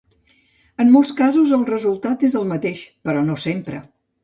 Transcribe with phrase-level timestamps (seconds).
[0.83, 3.87] En molts casos el resultat és el mateix, però no sempre.